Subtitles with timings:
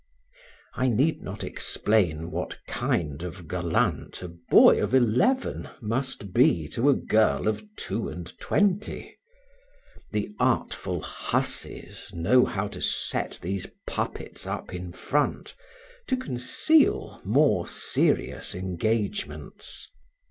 [0.73, 6.89] I need not explain what kind of gallant a boy of eleven must be to
[6.89, 9.15] a girl of two and twenty;
[10.09, 15.53] the artful hussies know how to set these puppets up in front,
[16.07, 19.87] to conceal more serious engagements.